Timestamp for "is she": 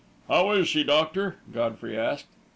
0.53-0.83